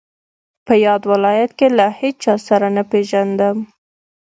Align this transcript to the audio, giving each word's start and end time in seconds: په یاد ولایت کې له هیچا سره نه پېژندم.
په 0.65 0.73
یاد 0.85 1.01
ولایت 1.11 1.51
کې 1.59 1.67
له 1.77 1.85
هیچا 1.99 2.33
سره 2.47 2.67
نه 2.75 2.83
پېژندم. 2.91 3.57